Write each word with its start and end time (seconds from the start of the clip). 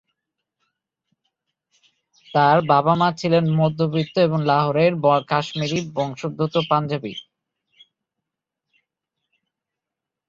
তার 2.33 2.57
বাবা-মা 2.67 3.09
ছিলেন 3.17 3.45
মধ্যবিত্ত 3.55 4.15
এবং 4.19 4.39
লাহোরের 4.45 4.93
কাশ্মীরি 5.27 5.79
বংশোদ্ভূত 5.95 6.53
পাঞ্জাবি। 6.69 7.13